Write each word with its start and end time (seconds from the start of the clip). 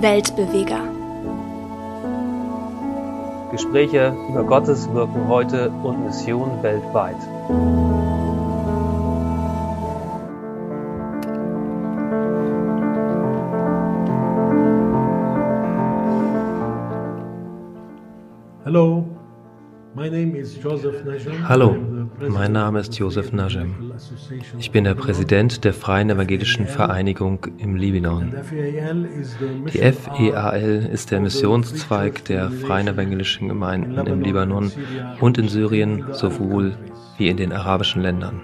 Weltbeweger. 0.00 0.80
Gespräche 3.50 4.14
über 4.28 4.44
Gottes 4.44 4.92
Wirken 4.94 5.26
heute 5.26 5.70
und 5.82 6.04
Mission 6.04 6.62
weltweit. 6.62 7.16
Hallo, 21.48 21.76
mein 22.28 22.52
Name 22.52 22.78
ist 22.78 22.96
Josef 22.98 23.32
Najem. 23.32 23.92
Ich 24.58 24.70
bin 24.70 24.84
der 24.84 24.94
Präsident 24.94 25.64
der 25.64 25.72
Freien 25.72 26.08
Evangelischen 26.08 26.66
Vereinigung 26.66 27.48
im 27.58 27.74
Libanon. 27.74 28.32
Die 29.72 29.78
FEAL 29.78 30.88
ist 30.92 31.10
der 31.10 31.18
Missionszweig 31.20 32.24
der 32.26 32.50
Freien 32.50 32.86
Evangelischen 32.86 33.48
Gemeinden 33.48 34.06
im 34.06 34.20
Libanon 34.20 34.70
und 35.20 35.36
in 35.36 35.48
Syrien 35.48 36.04
sowohl 36.12 36.76
wie 37.16 37.28
in 37.28 37.36
den 37.36 37.52
arabischen 37.52 38.00
Ländern. 38.00 38.40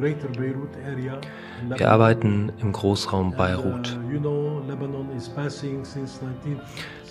Wir 0.00 1.90
arbeiten 1.90 2.52
im 2.60 2.72
Großraum 2.72 3.34
Beirut. 3.36 3.98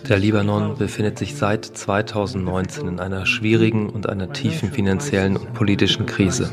Der 0.07 0.17
Libanon 0.17 0.77
befindet 0.77 1.17
sich 1.17 1.35
seit 1.35 1.65
2019 1.65 2.87
in 2.87 2.99
einer 2.99 3.25
schwierigen 3.25 3.89
und 3.89 4.09
einer 4.09 4.31
tiefen 4.31 4.71
finanziellen 4.71 5.37
und 5.37 5.53
politischen 5.53 6.05
Krise. 6.05 6.49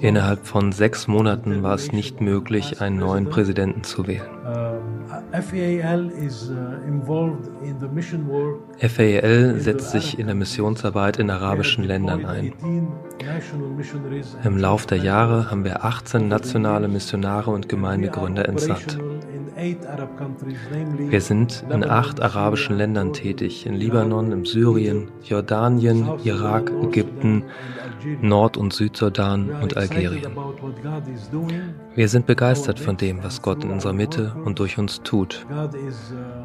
Innerhalb 0.00 0.46
von 0.46 0.72
sechs 0.72 1.06
Monaten 1.08 1.62
war 1.62 1.74
es 1.74 1.92
nicht 1.92 2.20
möglich, 2.20 2.80
einen 2.80 2.98
neuen 2.98 3.28
Präsidenten 3.28 3.82
zu 3.84 4.06
wählen. 4.06 4.22
FAL 8.78 9.60
setzt 9.60 9.90
sich 9.90 10.18
in 10.18 10.26
der 10.26 10.34
Missionsarbeit 10.34 11.18
in 11.18 11.30
arabischen 11.30 11.84
Ländern 11.84 12.24
ein. 12.24 12.52
Im 14.44 14.56
Lauf 14.56 14.86
der 14.86 14.98
Jahre 14.98 15.50
haben 15.50 15.64
wir 15.64 15.84
18 15.84 16.28
nationale 16.28 16.88
Missionare 16.88 17.50
und 17.50 17.68
Gemeindegründer 17.68 18.48
entsandt. 18.48 18.98
Wir 21.10 21.20
sind 21.20 21.64
in 21.70 21.84
acht 21.84 22.22
arabischen 22.22 22.78
Ländern 22.78 23.12
tätig, 23.12 23.66
in 23.66 23.74
Libanon, 23.74 24.32
in 24.32 24.44
Syrien, 24.46 25.08
Jordanien, 25.22 26.08
Irak, 26.24 26.72
Ägypten, 26.82 27.44
Nord- 28.22 28.56
und 28.56 28.72
Südsudan 28.72 29.50
und 29.60 29.76
Algerien. 29.76 30.32
Wir 31.94 32.08
sind 32.08 32.26
begeistert 32.26 32.80
von 32.80 32.96
dem, 32.96 33.22
was 33.22 33.42
Gott 33.42 33.62
in 33.62 33.70
unserer 33.70 33.92
Mitte 33.92 34.32
und 34.44 34.58
durch 34.58 34.78
uns 34.78 35.02
tut. 35.02 35.44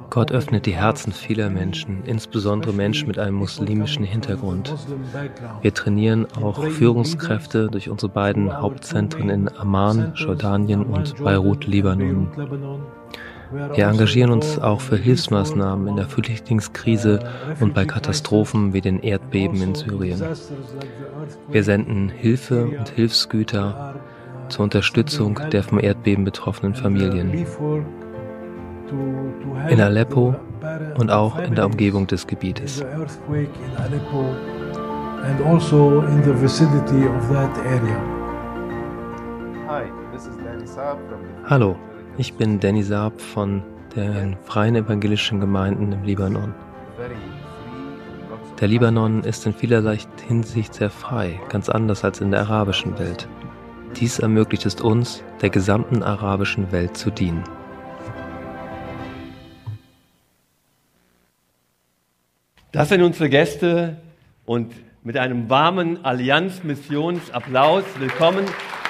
Gott 0.09 0.33
öffnet 0.33 0.65
die 0.65 0.75
Herzen 0.75 1.13
vieler 1.13 1.49
Menschen, 1.49 2.03
insbesondere 2.03 2.73
Menschen 2.73 3.07
mit 3.07 3.17
einem 3.17 3.35
muslimischen 3.35 4.03
Hintergrund. 4.03 4.75
Wir 5.61 5.73
trainieren 5.73 6.27
auch 6.41 6.61
Führungskräfte 6.65 7.69
durch 7.69 7.89
unsere 7.89 8.11
beiden 8.11 8.51
Hauptzentren 8.59 9.29
in 9.29 9.49
Amman, 9.57 10.13
Jordanien 10.15 10.83
und 10.83 11.15
Beirut, 11.23 11.65
Libanon. 11.65 12.27
Wir 13.51 13.87
engagieren 13.87 14.31
uns 14.31 14.59
auch 14.59 14.81
für 14.81 14.97
Hilfsmaßnahmen 14.97 15.87
in 15.87 15.95
der 15.95 16.07
Flüchtlingskrise 16.07 17.19
und 17.59 17.73
bei 17.73 17.85
Katastrophen 17.85 18.73
wie 18.73 18.81
den 18.81 18.99
Erdbeben 18.99 19.61
in 19.61 19.75
Syrien. 19.75 20.21
Wir 21.49 21.63
senden 21.63 22.09
Hilfe 22.09 22.65
und 22.65 22.89
Hilfsgüter 22.89 23.95
zur 24.49 24.63
Unterstützung 24.63 25.39
der 25.51 25.63
vom 25.63 25.79
Erdbeben 25.79 26.23
betroffenen 26.23 26.75
Familien. 26.75 27.45
In 29.69 29.81
Aleppo 29.81 30.35
und 30.97 31.11
auch 31.11 31.39
in 31.39 31.55
der 31.55 31.65
Umgebung 31.65 32.07
des 32.07 32.27
Gebietes. 32.27 32.83
Also 32.83 33.19
Hallo, 41.45 41.75
ich 42.17 42.33
bin 42.35 42.59
Danny 42.59 42.83
Saab 42.83 43.19
von 43.19 43.63
den 43.95 44.37
Freien 44.45 44.75
Evangelischen 44.75 45.39
Gemeinden 45.39 45.91
im 45.91 46.03
Libanon. 46.03 46.53
Der 48.59 48.67
Libanon 48.69 49.23
ist 49.23 49.45
in 49.45 49.53
vielerlei 49.53 49.97
Hinsicht 50.27 50.73
sehr 50.73 50.89
frei, 50.89 51.39
ganz 51.49 51.67
anders 51.67 52.05
als 52.05 52.21
in 52.21 52.31
der 52.31 52.41
arabischen 52.41 52.97
Welt. 52.97 53.27
Dies 53.97 54.19
ermöglicht 54.19 54.65
es 54.65 54.75
uns, 54.75 55.23
der 55.41 55.49
gesamten 55.49 56.03
arabischen 56.03 56.71
Welt 56.71 56.95
zu 56.95 57.11
dienen. 57.11 57.43
Das 62.71 62.89
sind 62.89 63.01
unsere 63.01 63.29
Gäste 63.29 63.97
und 64.45 64.73
mit 65.03 65.17
einem 65.17 65.49
warmen 65.49 66.03
Allianz-Missionsapplaus 66.03 67.83
willkommen 67.99 68.45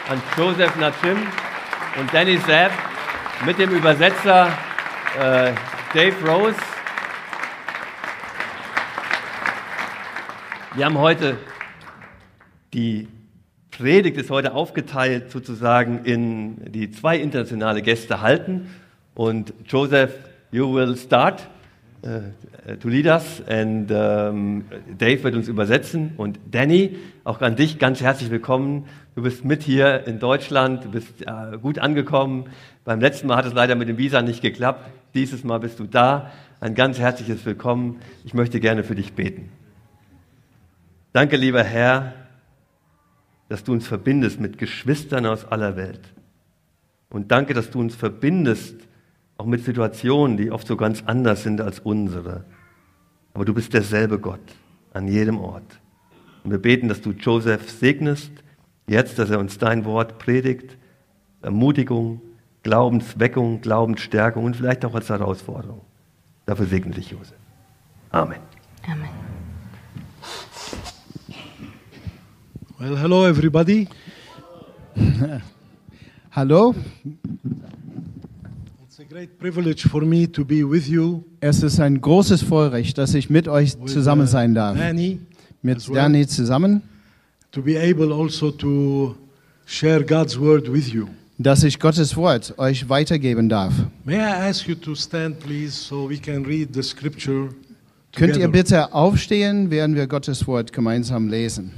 an 0.09 0.21
Joseph 0.37 0.75
Nachim 0.77 1.17
und 1.99 2.13
Danny 2.13 2.39
Zapp 2.39 2.71
mit 3.43 3.59
dem 3.59 3.71
Übersetzer 3.71 4.47
äh, 5.19 5.51
Dave 5.93 6.15
Rose. 6.25 6.55
Wir 10.75 10.85
haben 10.85 10.97
heute 10.97 11.37
die 12.73 13.07
Predigt 13.71 14.15
ist 14.17 14.29
heute 14.29 14.53
aufgeteilt 14.53 15.31
sozusagen 15.31 16.05
in 16.05 16.71
die 16.71 16.91
zwei 16.91 17.17
internationale 17.17 17.81
Gäste 17.81 18.21
halten 18.21 18.69
und 19.15 19.53
Joseph, 19.67 20.13
you 20.51 20.73
will 20.73 20.95
start 20.95 21.47
uh, 22.05 22.75
to 22.79 22.87
lead 22.87 23.07
us 23.07 23.41
and 23.47 23.91
um, 23.91 24.65
Dave 24.97 25.23
wird 25.23 25.35
uns 25.35 25.47
übersetzen 25.47 26.13
und 26.17 26.39
Danny, 26.49 26.97
auch 27.23 27.41
an 27.41 27.55
dich 27.55 27.79
ganz 27.79 28.01
herzlich 28.01 28.29
willkommen. 28.29 28.85
Du 29.15 29.23
bist 29.23 29.45
mit 29.45 29.63
hier 29.63 30.05
in 30.07 30.19
Deutschland, 30.19 30.85
du 30.85 30.91
bist 30.91 31.25
uh, 31.27 31.57
gut 31.57 31.79
angekommen. 31.79 32.45
Beim 32.83 32.99
letzten 32.99 33.27
Mal 33.27 33.37
hat 33.37 33.45
es 33.45 33.53
leider 33.53 33.75
mit 33.75 33.89
dem 33.89 33.97
Visa 33.97 34.21
nicht 34.21 34.41
geklappt. 34.41 34.89
Dieses 35.13 35.43
Mal 35.43 35.59
bist 35.59 35.79
du 35.79 35.85
da. 35.85 36.31
Ein 36.59 36.75
ganz 36.75 36.99
herzliches 36.99 37.45
Willkommen. 37.45 37.99
Ich 38.23 38.33
möchte 38.33 38.59
gerne 38.59 38.83
für 38.83 38.95
dich 38.95 39.13
beten. 39.13 39.49
Danke, 41.13 41.37
lieber 41.37 41.63
Herr, 41.63 42.13
dass 43.49 43.63
du 43.63 43.71
uns 43.71 43.87
verbindest 43.87 44.39
mit 44.39 44.57
Geschwistern 44.57 45.25
aus 45.25 45.45
aller 45.45 45.75
Welt. 45.75 46.01
Und 47.09 47.31
danke, 47.31 47.53
dass 47.53 47.71
du 47.71 47.79
uns 47.79 47.95
verbindest 47.95 48.75
auch 49.37 49.45
mit 49.45 49.63
Situationen, 49.63 50.37
die 50.37 50.51
oft 50.51 50.67
so 50.67 50.77
ganz 50.77 51.03
anders 51.05 51.43
sind 51.43 51.61
als 51.61 51.79
unsere. 51.79 52.45
Aber 53.33 53.45
du 53.45 53.53
bist 53.53 53.73
derselbe 53.73 54.19
Gott 54.19 54.39
an 54.93 55.07
jedem 55.07 55.39
Ort. 55.39 55.79
Und 56.43 56.51
wir 56.51 56.59
beten, 56.59 56.87
dass 56.87 57.01
du 57.01 57.11
Joseph 57.11 57.69
segnest, 57.69 58.31
jetzt, 58.87 59.19
dass 59.19 59.29
er 59.29 59.39
uns 59.39 59.57
dein 59.57 59.83
Wort 59.83 60.19
predigt, 60.19 60.77
Ermutigung, 61.41 62.21
Glaubensweckung, 62.63 63.61
Glaubensstärkung 63.61 64.45
und 64.45 64.55
vielleicht 64.55 64.85
auch 64.85 64.95
als 64.95 65.09
Herausforderung. 65.09 65.81
Dafür 66.45 66.65
segne 66.65 66.93
dich, 66.93 67.11
Josef. 67.11 67.37
Amen. 68.11 68.39
Amen. 68.87 69.09
Well, 72.79 72.97
hello 72.97 73.25
everybody. 73.25 73.87
Hallo. 76.31 76.75
It's 78.83 78.99
a 78.99 79.04
great 79.04 79.04
privilege 79.04 79.04
for 79.04 79.04
me 79.04 79.04
to 79.04 79.04
be 79.04 79.04
with 79.04 79.04
you. 79.04 79.04
Es 81.39 81.63
ist 81.63 81.79
ein 81.79 82.01
großes 82.01 82.41
Vorrecht, 82.41 82.97
dass 82.97 83.13
ich 83.13 83.29
mit 83.29 83.47
euch 83.47 83.77
zusammen 83.85 84.27
sein 84.27 84.53
darf. 84.53 84.77
Mit 85.61 85.95
Danny 85.95 86.27
zusammen. 86.27 86.81
To 87.53 87.61
be 87.61 87.79
able 87.79 88.13
also. 88.13 89.15
Dass 91.37 91.63
ich 91.63 91.79
Gottes 91.79 92.17
Wort 92.17 92.53
euch 92.57 92.89
weitergeben 92.89 93.47
darf. 93.47 93.73
Könnt 98.15 98.37
ihr 98.37 98.47
bitte 98.49 98.93
aufstehen, 98.93 99.71
während 99.71 99.95
wir 99.95 100.07
Gottes 100.07 100.45
Wort 100.45 100.73
gemeinsam 100.73 101.29
lesen? 101.29 101.71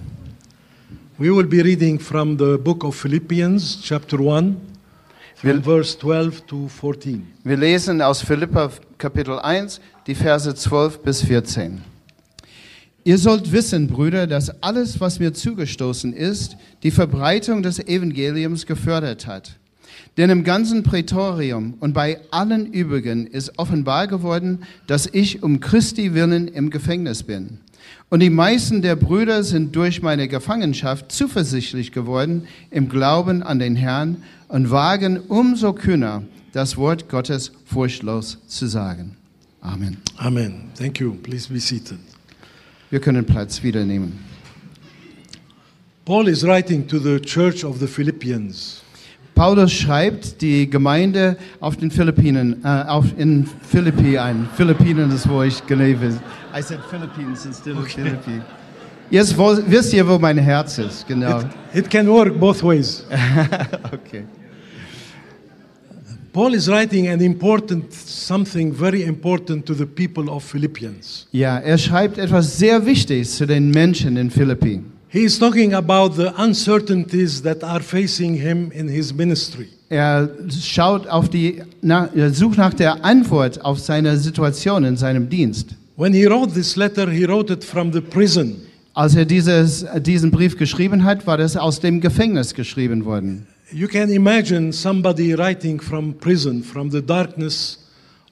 We 1.19 1.35
will 1.35 1.45
be 1.45 1.63
reading 1.63 1.99
from 1.99 2.37
the 2.39 2.57
book 2.57 2.83
of 2.83 2.95
Philippians, 2.95 3.79
chapter 3.83 4.19
1, 4.19 4.55
from 5.37 5.61
verse 5.61 5.95
12 5.99 6.47
to 6.47 6.67
14. 6.67 7.27
Wir 7.43 7.57
lesen 7.57 8.01
aus 8.01 8.21
Philippa 8.21 8.71
Kapitel 8.97 9.37
1, 9.37 9.79
die 10.07 10.15
Verse 10.15 10.53
12 10.53 11.03
bis 11.03 11.21
14. 11.21 11.83
Ihr 13.03 13.17
sollt 13.19 13.51
wissen, 13.51 13.87
Brüder, 13.87 14.25
dass 14.25 14.63
alles, 14.63 14.99
was 14.99 15.19
mir 15.19 15.33
zugestoßen 15.33 16.11
ist, 16.11 16.57
die 16.81 16.89
Verbreitung 16.89 17.61
des 17.61 17.79
Evangeliums 17.79 18.65
gefördert 18.65 19.27
hat. 19.27 19.57
Denn 20.17 20.31
im 20.31 20.43
ganzen 20.43 20.81
Prätorium 20.81 21.75
und 21.79 21.93
bei 21.93 22.19
allen 22.31 22.73
übrigen 22.73 23.27
ist 23.27 23.59
offenbar 23.59 24.07
geworden, 24.07 24.63
dass 24.87 25.05
ich 25.05 25.43
um 25.43 25.59
Christi 25.59 26.15
willen 26.15 26.47
im 26.47 26.71
Gefängnis 26.71 27.21
bin. 27.21 27.59
Und 28.09 28.21
die 28.21 28.29
meisten 28.29 28.81
der 28.81 28.95
Brüder 28.95 29.43
sind 29.43 29.75
durch 29.75 30.01
meine 30.01 30.27
Gefangenschaft 30.27 31.11
zuversichtlich 31.11 31.91
geworden 31.91 32.47
im 32.71 32.87
Glauben 32.87 33.43
an 33.43 33.59
den 33.59 33.75
Herrn 33.75 34.23
und 34.47 34.71
wagen 34.71 35.19
umso 35.19 35.73
kühner, 35.73 36.23
das 36.53 36.77
Wort 36.77 37.09
Gottes 37.09 37.51
furchtlos 37.65 38.37
zu 38.47 38.67
sagen. 38.67 39.17
Amen. 39.61 39.97
Amen. 40.17 40.69
Thank 40.77 40.99
you. 40.99 41.13
Please 41.15 41.51
be 41.51 41.59
seated. 41.59 41.99
Wir 42.89 43.01
können 43.01 43.25
Platz 43.25 43.61
wieder 43.63 43.83
nehmen. 43.83 44.17
Paul 46.05 46.29
is 46.29 46.45
writing 46.45 46.87
to 46.87 46.99
the 46.99 47.19
church 47.19 47.65
of 47.65 47.79
the 47.79 47.87
Philippians. 47.87 48.81
Paulus 49.37 49.71
schreibt 49.71 50.41
die 50.41 50.67
Gemeinde 50.67 51.37
auf 51.59 51.77
den 51.77 51.91
Philippinen, 51.91 52.55
äh, 52.63 52.67
auf 52.87 53.05
in 53.17 53.47
Philippi 53.69 54.17
ein. 54.17 54.49
Philippinen 54.55 55.11
ist, 55.11 55.29
wo 55.29 55.43
ich 55.43 55.63
gelebt 55.67 56.01
bin. 56.01 56.19
I 56.57 56.61
said 56.63 56.79
Philippines 56.89 57.45
instead 57.45 57.77
of 57.77 57.87
Philippi. 57.87 58.41
Jetzt 59.11 59.37
wo, 59.37 59.55
wisst 59.67 59.93
ihr, 59.93 60.07
wo 60.07 60.17
mein 60.17 60.39
Herz 60.39 60.79
ist, 60.79 61.07
genau. 61.07 61.39
It, 61.39 61.45
it 61.75 61.89
can 61.89 62.07
work 62.07 62.39
both 62.39 62.63
ways. 62.63 63.05
Okay. 63.93 64.23
Paul 66.33 66.55
is 66.55 66.67
writing 66.67 67.07
an 67.07 67.21
important 67.21 67.93
something 67.93 68.73
very 68.73 69.03
important 69.03 69.67
to 69.67 69.75
the 69.75 69.85
people 69.85 70.31
of 70.31 70.43
Philippians. 70.43 71.27
Ja, 71.31 71.59
er 71.59 71.77
schreibt 71.77 72.17
etwas 72.17 72.57
sehr 72.57 72.83
Wichtiges 72.87 73.37
zu 73.37 73.45
den 73.45 73.69
Menschen 73.69 74.17
in 74.17 74.31
Philippi. 74.31 74.81
He 75.09 75.23
is 75.23 75.39
talking 75.39 75.73
about 75.73 76.15
the 76.15 76.33
uncertainties 76.37 77.41
that 77.43 77.63
are 77.63 77.79
facing 77.79 78.35
him 78.35 78.71
in 78.73 78.89
his 78.89 79.13
ministry. 79.13 79.69
Er 79.89 80.29
schaut 80.49 81.07
auf 81.07 81.29
die, 81.29 81.63
na, 81.81 82.09
er 82.13 82.33
sucht 82.33 82.57
nach 82.57 82.73
der 82.73 83.05
Antwort 83.05 83.63
auf 83.63 83.79
seine 83.79 84.17
Situation 84.17 84.83
in 84.83 84.97
seinem 84.97 85.29
Dienst. 85.29 85.75
When 85.95 86.13
he 86.13 86.25
wrote 86.25 86.53
this 86.53 86.75
letter, 86.75 87.09
he 87.09 87.25
wrote 87.25 87.51
it 87.53 87.63
from 87.63 87.93
the 87.93 88.01
prison. 88.01 88.57
Als 88.93 89.15
er 89.15 89.25
dieses, 89.25 89.85
diesen 90.01 90.29
Brief 90.29 90.57
geschrieben 90.57 91.03
hat, 91.05 91.25
war 91.25 91.37
das 91.37 91.55
aus 91.55 91.79
dem 91.79 92.01
Gefängnis 92.01 92.53
geschrieben 92.53 93.05
worden. 93.05 93.47
You 93.71 93.87
can 93.87 94.09
imagine 94.09 94.73
somebody 94.73 95.37
writing 95.37 95.79
from 95.79 96.15
prison, 96.15 96.63
from 96.63 96.91
the 96.91 97.01
darkness 97.01 97.79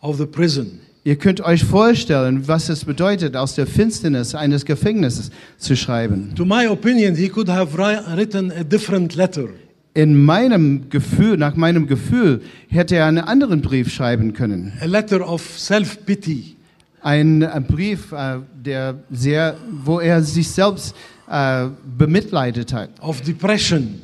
of 0.02 0.18
the 0.18 0.26
prison. 0.26 0.80
Ihr 1.08 1.18
könnt 1.18 1.40
euch 1.42 1.64
vorstellen, 1.64 2.48
was 2.48 2.68
es 2.68 2.84
bedeutet, 2.84 3.36
aus 3.38 3.54
der 3.54 3.68
Finsternis 3.68 4.34
eines 4.34 4.66
Gefängnisses 4.66 5.30
zu 5.60 5.76
schreiben. 5.76 6.34
To 6.36 6.46
my 6.46 6.68
opinion, 6.68 7.16
he 7.16 7.30
could 7.30 7.48
have 7.48 7.78
ri- 7.78 8.18
written 8.18 8.52
a 8.52 8.64
different 8.64 9.14
letter. 9.14 9.46
In 9.94 10.26
meinem 10.26 10.90
Gefühl, 10.90 11.38
nach 11.38 11.56
meinem 11.56 11.86
Gefühl, 11.86 12.42
hätte 12.70 12.96
er 12.96 13.06
einen 13.06 13.20
anderen 13.20 13.62
Brief 13.62 13.94
schreiben 13.94 14.34
können. 14.34 14.74
A 14.82 14.86
letter 14.86 15.30
of 15.32 15.44
self-pity. 15.58 16.56
Ein 17.04 17.44
äh, 17.44 17.62
Brief, 17.66 18.12
äh, 18.12 18.40
der 18.66 18.96
sehr, 19.12 19.58
wo 19.84 20.00
er 20.00 20.24
sich 20.24 20.50
selbst 20.50 20.96
äh, 21.30 21.68
bemitleidet 21.98 22.74
hat, 22.74 22.90
of 23.00 23.22
depression, 23.22 24.02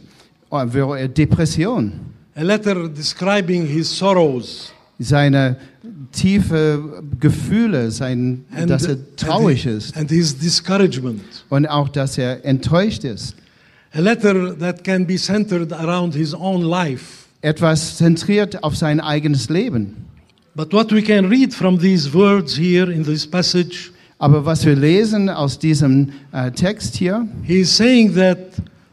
Oh, 0.51 0.63
Depression, 0.65 1.93
a 2.35 2.43
letter 2.43 2.87
describing 2.89 3.65
his 3.65 3.89
sorrows, 3.97 4.71
seine 4.99 5.55
tiefe 6.11 7.03
Gefühle, 7.19 7.91
sein, 7.91 8.45
dass 8.67 8.85
er 8.85 8.97
traurig 9.15 9.67
and, 9.67 9.77
ist 9.77 9.97
and 9.97 10.09
his 10.09 10.37
discouragement. 10.37 11.21
und 11.49 11.67
auch, 11.67 11.89
dass 11.89 12.17
er 12.17 12.45
enttäuscht 12.45 13.03
ist. 13.03 13.35
A 13.93 13.99
letter 13.99 14.57
that 14.57 14.83
can 14.83 15.05
be 15.05 15.17
centered 15.17 15.73
around 15.73 16.15
his 16.15 16.33
own 16.33 16.61
life. 16.61 17.25
Etwas 17.41 17.97
zentriert 17.97 18.63
auf 18.63 18.75
sein 18.75 18.99
eigenes 18.99 19.49
Leben. 19.49 20.05
But 20.55 20.73
what 20.73 20.91
we 20.91 21.01
can 21.01 21.25
read 21.25 21.53
from 21.53 21.79
these 21.79 22.13
words 22.13 22.57
here 22.57 22.91
in 22.91 23.03
this 23.03 23.25
passage, 23.25 23.91
Aber 24.21 24.45
was 24.45 24.65
wir 24.65 24.75
lesen 24.75 25.29
aus 25.29 25.57
diesem 25.57 26.11
äh, 26.31 26.51
Text 26.51 26.95
hier, 26.95 27.27
he 27.41 27.61
is 27.61 27.75
saying 27.75 28.13
that 28.13 28.37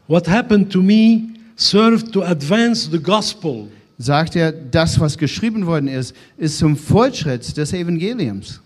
what 0.07 0.27
happened 0.27 0.71
to 0.71 0.81
me 0.81 1.35
served 1.55 2.11
to 2.13 2.23
advance 2.23 2.89
the 2.89 2.97
gospel. 2.97 3.67
Sagt 3.99 4.35
er, 4.35 4.51
das, 4.51 4.99
was 4.99 5.17
geschrieben 5.17 5.67
worden 5.67 5.87
ist, 5.87 6.15
ist 6.37 6.57
zum 6.57 6.75
Fortschritt 6.75 7.55
des 7.55 7.73
Evangeliums. 7.73 8.61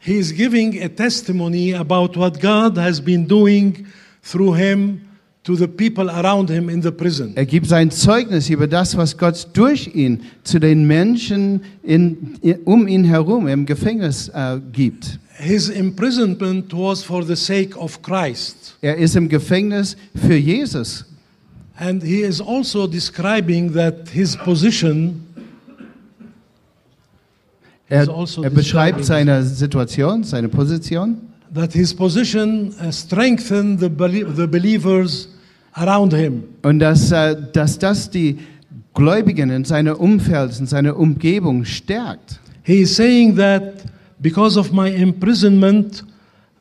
He 0.00 0.18
is 0.18 0.32
giving 0.32 0.82
a 0.82 0.88
testimony 0.88 1.74
about 1.74 2.14
what 2.14 2.38
God 2.38 2.76
has 2.76 3.00
been 3.00 3.26
doing 3.26 3.86
through 4.22 4.54
him 4.54 5.00
to 5.44 5.56
the 5.56 5.66
people 5.66 6.10
around 6.10 6.50
him 6.50 6.68
in 6.68 6.82
the 6.82 6.90
prison. 6.90 7.32
Er 7.34 7.46
gibt 7.46 7.66
sein 7.66 7.90
Zeugnis 7.90 8.50
über 8.50 8.66
das, 8.66 8.94
was 8.98 9.16
Gott 9.16 9.48
durch 9.54 9.90
ihn 9.94 10.20
zu 10.42 10.58
den 10.58 10.86
Menschen 10.86 11.62
in, 11.82 12.36
um 12.64 12.86
ihn 12.86 13.04
herum 13.04 13.48
im 13.48 13.64
Gefängnis 13.64 14.28
äh, 14.28 14.60
gibt. 14.72 15.18
His 15.38 15.70
imprisonment 15.70 16.72
was 16.72 17.02
for 17.02 17.24
the 17.24 17.34
sake 17.34 17.74
of 17.78 18.02
Christ. 18.02 18.76
Er 18.82 18.98
ist 18.98 19.16
im 19.16 19.30
Gefängnis 19.30 19.96
für 20.14 20.36
Jesus. 20.36 21.06
And 21.76 22.02
he 22.02 22.22
is 22.22 22.40
also 22.40 22.86
describing 22.86 23.72
that 23.74 24.08
his 24.08 24.36
position 24.36 25.24
Er, 27.90 28.08
er 28.42 28.50
beschreibt 28.50 29.04
seine 29.04 29.44
Situation, 29.44 30.24
seine 30.24 30.48
Position, 30.48 31.16
that 31.54 31.72
his 31.72 31.94
position 31.94 32.74
uh, 32.80 32.90
strengthened 32.90 33.78
the, 33.78 33.88
the 33.88 34.46
believers 34.46 35.28
around 35.76 36.12
him. 36.12 36.44
und 36.62 36.78
dass, 36.78 37.12
äh, 37.12 37.36
dass 37.52 37.78
das 37.78 38.10
die 38.10 38.38
Gläubigen 38.94 39.50
in 39.50 39.64
seinem 39.64 39.96
Umfeld, 39.96 40.58
in 40.58 40.66
seiner 40.66 40.96
Umgebung 40.96 41.64
stärkt. 41.64 42.40
He 42.62 42.80
is 42.80 42.96
saying 42.96 43.36
that 43.36 43.84
because 44.18 44.58
of 44.58 44.72
my 44.72 44.88
imprisonment, 44.88 46.04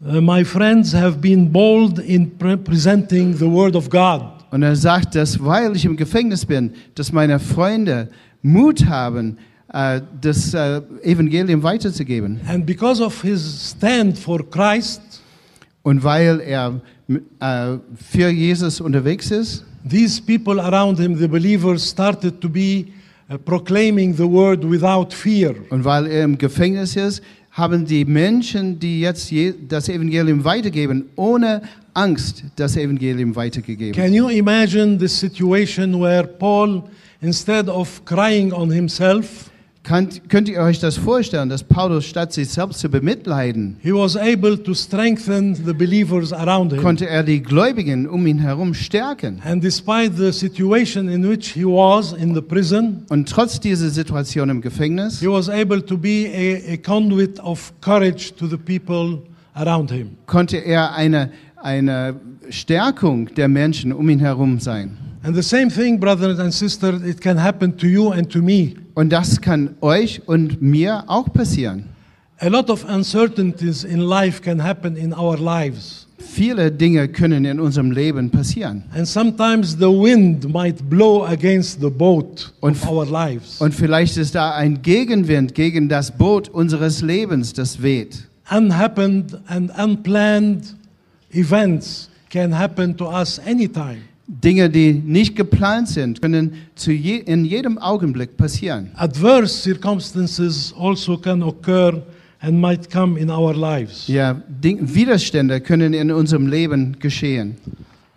uh, 0.06 0.20
my 0.20 0.44
friends 0.44 0.94
have 0.94 1.22
been 1.22 1.52
bold 1.52 2.00
in 2.00 2.38
pre- 2.38 2.58
presenting 2.58 3.38
the 3.38 3.50
word 3.50 3.76
of 3.76 3.90
God. 3.90 4.43
Und 4.54 4.62
er 4.62 4.76
sagt, 4.76 5.16
dass 5.16 5.44
weil 5.44 5.76
ich 5.76 5.84
im 5.84 5.98
Gefängnis 5.98 6.46
bin, 6.46 6.74
dass 6.94 7.12
meine 7.12 7.40
Freunde 7.40 8.10
Mut 8.44 8.86
haben, 8.86 9.40
äh, 9.74 10.00
das 10.22 10.54
äh, 10.54 10.80
Evangelium 11.02 11.64
weiterzugeben. 11.64 12.40
And 12.48 12.64
because 12.64 13.04
of 13.04 13.20
his 13.24 13.74
stand 13.76 14.16
for 14.16 14.48
Christ, 14.48 15.02
Und 15.82 16.04
weil 16.04 16.40
er 16.40 16.80
äh, 17.40 17.78
für 17.96 18.30
Jesus 18.30 18.80
unterwegs 18.80 19.32
ist, 19.32 19.66
these 19.90 20.22
people 20.22 20.62
around 20.62 21.00
him, 21.00 21.18
the 21.18 21.28
believers, 21.28 21.90
started 21.90 22.40
to 22.40 22.48
be 22.48 22.86
uh, 23.32 23.40
proclaiming 23.40 24.16
the 24.16 24.30
word 24.30 24.64
without 24.64 25.12
fear. 25.12 25.56
und 25.72 25.84
weil 25.84 26.06
er 26.06 26.26
im 26.26 26.38
Gefängnis 26.38 26.96
ist, 26.96 27.24
haben 27.54 27.86
die 27.86 28.04
Menschen, 28.04 28.80
die 28.80 29.02
jetzt 29.02 29.32
je, 29.32 29.54
das 29.68 29.88
Evangelium 29.88 30.44
weitergeben, 30.44 31.06
ohne 31.16 31.62
Angst 31.94 32.44
das 32.56 32.76
Evangelium 32.76 33.36
weitergegeben. 33.36 33.94
Can 33.94 34.14
you 34.14 34.30
imagine 34.30 35.00
the 35.00 35.08
situation 35.08 36.02
where 36.02 36.26
Paul, 36.26 36.84
instead 37.22 37.70
of 37.70 38.04
crying 38.06 38.52
on 38.52 38.72
himself, 38.72 39.52
Könnt, 39.84 40.30
könnt 40.30 40.48
ihr 40.48 40.62
euch 40.62 40.80
das 40.80 40.96
vorstellen, 40.96 41.50
dass 41.50 41.62
Paulus 41.62 42.06
statt 42.06 42.32
sich 42.32 42.48
selbst 42.48 42.80
zu 42.80 42.88
bemitleiden, 42.88 43.76
he 43.82 43.92
was 43.92 44.16
able 44.16 44.62
to 44.64 44.74
strengthen 44.74 45.54
the 45.56 45.74
believers 45.74 46.32
around 46.32 46.72
him? 46.72 46.82
konnte 46.82 47.10
er 47.10 47.22
die 47.22 47.44
Gläubigen 47.44 48.08
um 48.08 48.26
ihn 48.26 48.40
herum 48.40 48.74
stärken? 48.74 49.42
And 49.44 49.62
despite 49.62 50.14
the 50.16 50.32
situation 50.32 51.10
in 51.10 51.28
which 51.30 51.50
he 51.50 51.66
was 51.66 52.14
in 52.14 52.34
the 52.34 52.42
prison, 52.42 53.04
Und 53.10 53.28
trotz 53.28 53.60
dieser 53.60 53.90
Situation 53.90 54.50
im 54.50 54.62
Gefängnis 54.62 55.20
he 55.20 55.28
was 55.28 55.50
able 55.50 55.86
to 55.86 55.98
be 55.98 56.30
a, 56.34 56.76
a 56.76 56.78
conduit 56.78 57.42
of 57.42 57.74
courage 57.82 58.34
to 58.38 58.48
the 58.48 58.58
people 58.58 59.22
around 59.54 59.92
him. 59.92 60.12
konnte 60.28 60.60
er 60.60 60.96
eine, 60.96 61.30
eine 61.58 62.16
Stärkung 62.50 63.36
der 63.36 63.50
Menschen 63.50 63.92
um 63.92 64.08
ihn 64.08 64.20
herum 64.20 64.62
sein. 64.62 64.98
And 65.24 65.34
the 65.36 65.42
same 65.44 65.70
thing, 65.70 66.00
brothers 66.00 66.38
and 66.40 66.54
sisters, 66.54 67.02
it 67.04 67.22
can 67.22 67.38
happen 67.38 67.78
to 67.78 67.88
you 67.88 68.12
and 68.12 68.30
to 68.32 68.42
me. 68.42 68.74
Und 68.94 69.10
das 69.12 69.40
kann 69.40 69.76
euch 69.82 70.22
und 70.28 70.62
mir 70.62 71.06
auch 71.08 71.32
passieren. 71.32 71.86
A 72.40 72.48
lot 72.50 72.70
of 72.70 72.84
uncertainties 72.90 73.86
in 73.86 74.00
life 74.02 74.42
can 74.42 74.62
happen 74.62 74.98
in 74.98 75.14
our 75.14 75.38
lives. 75.38 76.08
Viele 76.18 76.72
Dinge 76.72 77.08
können 77.08 77.46
in 77.46 77.60
unserem 77.60 77.92
Leben 77.92 78.30
passieren. 78.30 78.84
And 78.94 79.08
sometimes 79.08 79.78
the 79.78 79.88
wind 79.90 80.52
might 80.52 80.90
blow 80.90 81.24
against 81.26 81.80
the 81.80 81.90
boat 81.90 82.52
Und- 82.60 82.76
of 82.76 82.90
our 82.90 83.06
lives. 83.06 83.62
Und 83.62 83.74
vielleicht 83.74 84.18
ist 84.18 84.36
da 84.36 84.54
ein 84.56 84.82
Gegenwind 84.82 85.54
gegen 85.56 85.88
das 85.88 86.12
Boot 86.12 86.50
unseres 86.50 87.02
Lebens, 87.02 87.54
das 87.54 87.82
weht. 87.82 88.28
Unhappened 88.52 89.38
and 89.48 89.72
unplanned 89.78 90.76
events 91.32 92.10
can 92.30 92.52
happen 92.58 92.98
to 92.98 93.08
us 93.10 93.40
anytime. 93.46 94.02
Dinge, 94.42 94.70
die 94.70 94.94
nicht 94.94 95.36
geplant 95.36 95.88
sind, 95.90 96.22
können 96.22 96.54
je, 96.86 97.18
in 97.18 97.46
jedem 97.46 97.78
Augenblick 97.78 98.36
passieren. 98.38 98.92
Adverse 98.96 99.62
circumstances 99.62 100.74
also 100.78 101.18
can 101.18 101.44
occur 101.44 102.02
and 102.40 102.60
might 102.60 102.90
come 102.90 103.20
in 103.20 103.30
our 103.30 103.54
lives. 103.54 104.08
Ja, 104.08 104.42
Ding, 104.48 104.80
Widerstände 104.94 105.62
können 105.62 105.94
in 105.94 106.12
unserem 106.12 106.48
Leben 106.48 106.98
geschehen. 107.00 107.58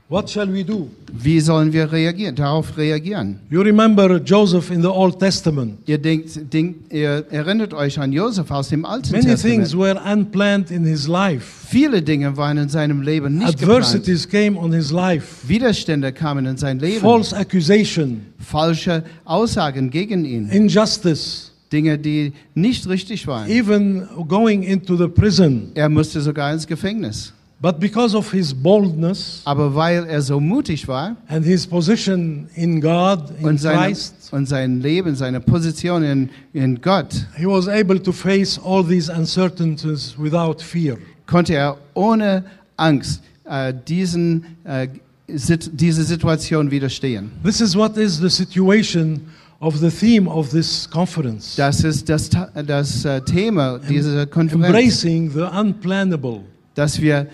What 0.09 0.31
shall 0.31 0.47
we 0.47 0.63
do? 0.65 0.89
Wie 1.13 1.41
sollen 1.41 1.73
wir 1.73 1.91
reagieren, 1.91 2.37
darauf 2.37 2.77
reagieren? 2.77 3.41
You 3.51 3.61
remember 3.63 4.21
Joseph 4.21 4.71
in 4.71 4.81
the 4.81 4.87
Old 4.87 5.19
Testament. 5.19 5.79
Ihr, 5.85 5.99
denkt, 5.99 6.53
denkt, 6.55 6.93
ihr 6.93 7.25
erinnert 7.29 7.75
euch 7.75 7.99
an 7.99 8.13
Josef 8.13 8.49
aus 8.53 8.69
dem 8.69 8.85
Alten 8.85 9.11
Many 9.11 9.35
things 9.35 9.73
Testament. 9.73 9.75
were 9.77 10.01
unplanned 10.13 10.71
in 10.71 10.85
his 10.85 11.09
life. 11.09 11.45
Viele 11.69 12.01
Dinge 12.03 12.37
waren 12.37 12.57
in 12.57 12.69
seinem 12.69 13.03
Leben 13.03 13.37
nicht 13.39 13.59
geplant. 13.59 13.85
Adversities 13.85 14.29
came 14.29 14.57
on 14.57 14.73
his 14.73 14.93
life. 14.93 15.49
Widerstände 15.49 16.13
kamen 16.13 16.47
in 16.47 16.57
sein 16.57 16.79
Leben. 16.79 17.01
False 17.01 17.37
accusation, 17.37 18.21
Falsche 18.39 19.03
Aussagen 19.25 19.91
gegen 19.91 20.25
ihn. 20.25 20.49
injustice, 20.51 21.51
Dinge, 21.73 21.99
die 21.99 22.33
nicht 22.55 22.89
richtig 22.89 23.27
waren. 23.27 23.51
even 23.51 24.07
going 24.29 24.63
into 24.63 24.97
the 24.97 25.09
prison. 25.09 25.73
Er 25.75 25.89
musste 25.89 26.21
sogar 26.21 26.53
ins 26.53 26.65
Gefängnis. 26.65 27.33
But 27.59 27.81
because 27.81 28.15
of 28.15 28.31
his 28.31 28.53
boldness 28.53 29.41
Aber 29.47 29.75
weil 29.75 30.05
er 30.05 30.21
so 30.21 30.39
mutig 30.39 30.87
war 30.87 31.17
and 31.27 31.45
his 31.45 31.67
position 31.67 32.49
in 32.55 32.83
God, 32.83 33.31
in 33.39 33.47
und, 33.47 33.59
seine, 33.59 33.87
Christ, 33.87 34.15
und 34.31 34.47
sein 34.47 34.83
Leben, 34.83 35.15
seine 35.17 35.41
Position 35.41 36.03
in, 36.03 36.31
in 36.53 36.81
Gott, 36.81 37.15
he 37.37 37.47
was 37.47 37.67
able 37.67 37.99
to 38.03 38.13
face 38.13 38.59
all 38.63 38.85
these 38.85 39.11
uncertainties 39.11 40.15
without 40.19 40.61
fear. 40.61 40.99
konnte 41.27 41.55
er 41.55 41.79
ohne 41.95 42.45
Angst 42.77 43.23
äh, 43.45 43.73
diesen, 43.89 44.45
äh, 44.65 44.89
sit, 45.35 45.71
diese 45.73 46.05
Situation 46.05 46.71
widerstehen. 46.71 47.31
This 47.43 47.63
is 47.63 47.75
what 47.75 47.97
is 47.97 48.19
the 48.19 48.29
situation 48.29 49.23
of 49.61 49.79
the 49.79 49.91
theme 49.91 50.29
of 50.29 50.51
this 50.51 50.89
conference. 50.91 51.57
Das 51.57 51.83
ist 51.83 52.09
das, 52.09 52.29
das 52.67 53.05
äh, 53.05 53.21
Thema 53.23 53.79
dieser 53.79 54.27
Konferenz, 54.27 54.67
Embracing 54.67 55.31
the 55.31 55.41
unplannable. 55.59 56.43
dass 56.75 57.01
wir 57.01 57.27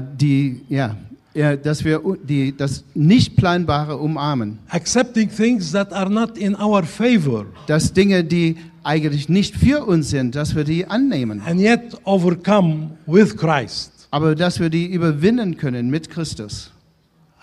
die, 0.00 0.60
ja, 0.68 0.96
ja, 1.34 1.56
dass 1.56 1.84
wir 1.84 2.00
die, 2.22 2.54
das 2.54 2.84
nicht 2.94 3.36
planbare 3.36 3.96
umarmen, 3.96 4.58
Accepting 4.68 5.30
things 5.30 5.72
that 5.72 5.92
are 5.92 6.10
not 6.10 6.36
in 6.36 6.54
our 6.54 6.82
favor 6.82 7.46
dass 7.66 7.92
Dinge, 7.92 8.22
die 8.22 8.56
eigentlich 8.84 9.28
nicht 9.28 9.56
für 9.56 9.84
uns 9.86 10.10
sind, 10.10 10.34
dass 10.34 10.54
wir 10.54 10.64
die 10.64 10.86
annehmen, 10.86 11.40
and 11.46 11.60
yet 11.60 11.96
overcome 12.04 12.90
with 13.06 13.36
Christ. 13.36 13.92
aber 14.10 14.34
dass 14.34 14.60
wir 14.60 14.68
die 14.68 14.86
überwinden 14.86 15.56
können 15.56 15.88
mit 15.88 16.10
Christus. 16.10 16.70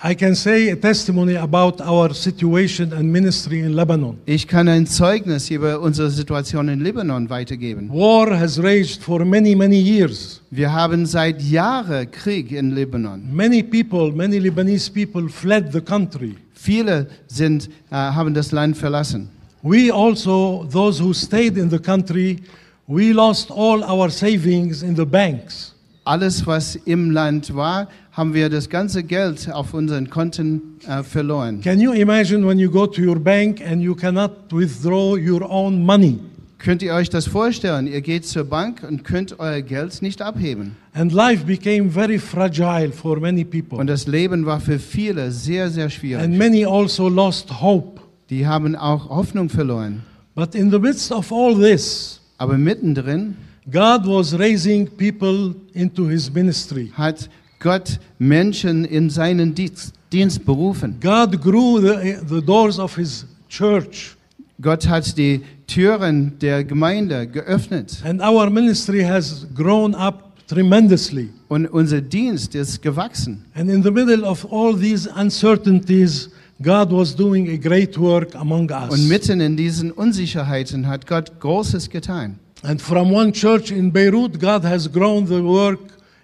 I 0.02 0.16
can 0.16 0.34
say 0.34 0.70
a 0.70 0.78
testimony 0.78 1.36
about 1.36 1.82
our 1.82 2.14
situation 2.14 2.94
and 2.94 3.12
ministry 3.12 3.60
in 3.60 3.74
Lebanon. 3.74 4.18
Ich 4.26 4.48
kann 4.48 4.70
ein 4.70 4.88
Zeugnis 4.88 5.52
über 5.52 5.82
unsere 5.82 6.10
Situation 6.10 6.70
in 6.70 6.80
Libanon 6.80 7.30
weitergeben. 7.30 7.90
War 7.90 8.34
has 8.40 8.58
raged 8.64 9.04
for 9.04 9.26
many, 9.26 9.54
many 9.56 9.76
years. 9.76 10.40
Wir 10.52 10.72
haben 10.72 11.06
seit 11.06 11.42
Jahren 11.42 12.10
Krieg 12.10 12.54
in 12.54 12.76
Libanon. 12.76 13.24
Many 13.30 13.62
people, 13.62 14.14
many 14.14 14.40
Lebanese 14.40 14.90
people 14.90 15.28
fled 15.28 15.74
the 15.74 15.82
country. 15.82 16.38
Viele 16.54 17.08
sind, 17.28 17.68
äh, 17.92 17.96
haben 17.96 18.34
das 18.34 18.54
Land 18.54 18.78
verlassen. 18.78 19.28
We 19.62 19.92
also, 19.92 20.66
those 20.72 21.04
who 21.04 21.14
stayed 21.14 21.58
in 21.58 21.70
the 21.70 21.80
country, 21.80 22.40
we 22.88 23.12
lost 23.12 23.52
all 23.52 23.84
our 23.84 24.10
savings 24.10 24.82
in 24.82 24.96
the 24.96 25.06
banks. 25.06 25.74
Alles, 26.06 26.48
was 26.48 26.76
im 26.76 27.12
Land 27.12 27.56
war, 27.56 27.88
haben 28.12 28.34
wir 28.34 28.50
das 28.50 28.70
ganze 28.70 29.04
Geld 29.04 29.52
auf 29.52 29.74
unseren 29.74 30.10
Konten 30.10 30.62
äh, 30.88 31.04
verloren. 31.04 31.62
Can 31.62 31.80
you 31.80 31.92
imagine 31.94 32.46
when 32.48 32.58
you 32.58 32.70
go 32.72 32.88
to 32.88 33.02
your 33.02 33.20
bank 33.20 33.62
and 33.62 33.82
you 33.82 33.96
cannot 33.96 34.32
withdraw 34.52 35.16
your 35.16 35.50
own 35.50 35.86
money? 35.86 36.20
Könnt 36.58 36.82
ihr 36.82 36.94
euch 36.94 37.10
das 37.10 37.26
vorstellen? 37.26 37.88
Ihr 37.88 38.02
geht 38.02 38.26
zur 38.26 38.44
Bank 38.44 38.84
und 38.86 39.06
könnt 39.06 39.40
euer 39.40 39.62
Geld 39.62 40.02
nicht 40.02 40.22
abheben. 40.22 40.76
And 40.94 41.14
life 41.14 41.46
became 41.46 41.90
very 41.90 42.20
fragile 42.20 42.92
for 42.92 43.20
many 43.20 43.46
people. 43.46 43.78
Und 43.78 43.88
das 43.88 44.08
Leben 44.08 44.46
war 44.46 44.60
für 44.60 44.78
viele 44.80 45.32
sehr, 45.32 45.70
sehr 45.70 45.86
And 45.86 45.94
schwierig. 45.94 46.38
many 46.38 46.66
also 46.66 47.08
lost 47.08 47.62
hope. 47.62 48.02
Die 48.30 48.46
haben 48.46 48.76
auch 48.76 49.10
Hoffnung 49.10 49.48
verloren. 49.50 50.04
But 50.36 50.54
in 50.54 50.70
the 50.70 50.80
midst 50.80 51.12
of 51.12 51.32
all 51.32 51.56
this, 51.56 52.20
Aber 52.38 52.58
mittendrin 52.58 53.36
God 53.72 54.06
was 54.06 54.38
raising 54.38 54.88
people 54.88 55.54
into 55.74 56.08
his 56.08 56.32
ministry. 56.32 56.92
hat 56.96 57.30
Gott 57.60 58.00
Menschen 58.18 58.86
in 58.86 59.10
seinen 59.10 59.54
Dienst, 59.54 59.94
Dienst 60.12 60.46
berufen. 60.46 61.00
God 61.02 61.40
grew 61.42 61.80
the, 61.82 62.20
the 62.28 62.42
doors 62.42 62.80
of 62.80 62.96
his 62.96 63.26
church. 63.50 64.16
Gott 64.62 64.88
hat 64.88 65.18
die 65.18 65.42
Türen 65.68 66.38
der 66.40 66.64
Gemeinde 66.64 67.28
geöffnet 67.28 68.02
And 68.04 68.22
our 68.22 68.50
ministry 68.50 69.02
has 69.04 69.46
grown 69.54 69.94
up 69.94 70.34
tremendously. 70.48 71.30
und 71.48 71.68
unser 71.68 72.02
Dienst 72.02 72.56
ist 72.56 72.82
gewachsen. 72.82 73.46
And 73.54 73.70
in 73.70 73.84
the 73.84 73.92
middle 73.92 74.24
of 74.26 74.46
all 74.52 74.76
these 74.76 75.08
uncertainties, 75.16 76.30
God 76.62 76.92
was 76.92 77.16
doing 77.16 77.50
a 77.50 77.58
great 77.58 77.98
work 77.98 78.36
among 78.36 78.70
us. 78.72 78.90
Und 78.92 79.08
mitten 79.08 79.40
in 79.42 79.56
diesen 79.56 79.92
Unsicherheiten 79.92 80.88
hat 80.88 81.08
Gott 81.08 81.40
Großes 81.40 81.90
getan. 81.90 82.40
And 82.62 82.82
from 82.82 83.12
one 83.12 83.32
church 83.32 83.72
in 83.72 83.90
Beirut, 83.92 84.38
God 84.40 84.64
has 84.66 84.88
grown 84.88 85.26
the 85.26 85.42
work 85.42 85.80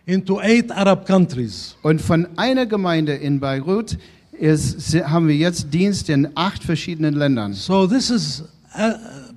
into 0.05 0.39
eight 0.41 0.69
Arab 0.71 1.05
countries. 1.05 1.75
Und 1.81 2.01
von 2.01 2.27
einer 2.35 2.65
Gemeinde 2.65 3.13
in 3.13 3.39
Beirut 3.39 3.97
ist, 4.33 4.93
haben 5.07 5.27
wir 5.27 5.35
jetzt 5.35 5.73
Dienst 5.73 6.09
in 6.09 6.27
acht 6.35 6.63
verschiedenen 6.63 7.15
Ländern. 7.15 7.53
So 7.53 7.87
this 7.87 8.09
is 8.09 8.43
uh, 8.77 8.93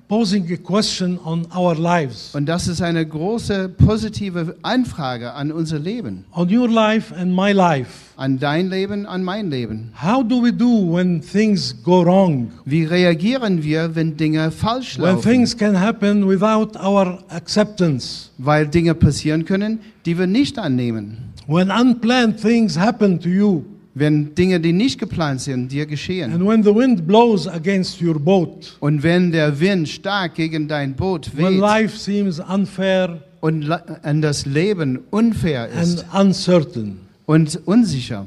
posing 0.09 0.51
a 0.51 0.57
question 0.57 1.19
on 1.23 1.45
our 1.55 1.75
lives, 1.75 2.33
Und 2.33 2.47
das 2.47 2.67
ist 2.67 2.81
eine 2.81 3.05
große 3.05 3.69
positive 3.69 4.55
Anfrage 4.63 5.31
an 5.33 5.51
unser 5.51 5.77
Leben, 5.79 6.25
on 6.33 6.49
your 6.53 6.67
life 6.67 7.13
and 7.15 7.33
my 7.35 7.51
life. 7.53 8.09
an 8.17 8.39
dein 8.39 8.69
Leben, 8.69 9.05
an 9.05 9.23
mein 9.23 9.49
Leben. 9.51 9.91
How 10.01 10.23
do 10.23 10.41
we 10.43 10.51
do 10.51 10.91
when 10.95 11.21
things 11.21 11.75
go 11.83 12.01
wrong? 12.03 12.51
Wie 12.65 12.83
reagieren 12.85 13.63
wir, 13.63 13.95
wenn 13.95 14.17
Dinge 14.17 14.49
falsch 14.51 14.97
When 14.97 15.05
laufen? 15.15 15.21
things 15.31 15.55
can 15.55 15.79
happen 15.79 16.27
without 16.27 16.75
our 16.75 17.19
acceptance? 17.29 18.31
Weil 18.39 18.67
Dinge 18.67 18.95
passieren 18.95 19.45
können, 19.45 19.79
die 20.05 20.17
wir 20.17 20.27
nicht 20.27 20.57
annehmen. 20.57 21.17
When 21.47 21.69
unplanned 21.71 22.41
things 22.41 22.77
happen 22.77 23.19
to 23.21 23.29
you? 23.29 23.63
Wenn 23.95 24.35
Dinge, 24.35 24.59
die 24.59 24.71
nicht 24.71 24.99
geplant 24.99 25.41
sind, 25.41 25.71
dir 25.71 25.85
geschehen. 25.85 26.31
And 26.31 26.47
when 26.47 26.63
the 26.63 26.73
wind 26.73 27.07
blows 27.07 27.47
against 27.47 28.01
your 28.01 28.19
boat? 28.19 28.77
Und 28.79 29.03
wenn 29.03 29.31
der 29.31 29.59
Wind 29.59 29.89
stark 29.89 30.35
gegen 30.35 30.67
dein 30.67 30.93
Boot 30.93 31.35
When 31.35 31.53
weht 31.53 31.59
life 31.59 31.97
seems 31.97 32.39
unfair 32.39 33.23
und 33.41 33.69
an 33.71 34.21
das 34.21 34.45
Leben 34.45 34.99
unfair 35.09 35.69
and 35.73 35.83
ist 35.83 36.05
uncertain? 36.13 36.99
und 37.25 37.59
unsicher. 37.65 38.25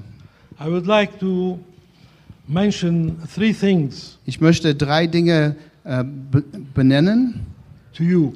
I 0.61 0.69
would 0.69 0.87
like 0.87 1.19
to 1.19 1.59
mention 2.47 3.17
three 3.35 3.53
things 3.53 4.19
Ich 4.27 4.41
möchte 4.41 4.75
drei 4.75 5.07
Dinge 5.07 5.57
äh, 5.85 6.05
be 6.05 6.45
benennen 6.75 7.41
to 7.95 8.05
you 8.05 8.33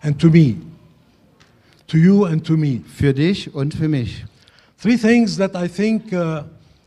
and 0.00 0.18
to 0.18 0.28
me. 0.30 0.56
To 1.88 1.98
you 1.98 2.24
and 2.24 2.44
to 2.46 2.56
me. 2.56 2.80
für 2.86 3.12
dich 3.12 3.54
und 3.54 3.74
für 3.74 3.88
mich. 3.88 4.24
Three 4.86 4.98
things 4.98 5.36
that 5.38 5.56
I 5.56 5.66
think 5.66 6.12
uh, 6.12 6.44